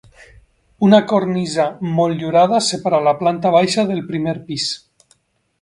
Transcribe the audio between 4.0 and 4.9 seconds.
primer pis.